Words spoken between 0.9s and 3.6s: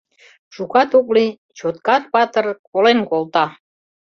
ок лий— Чоткар Патыр колен колта.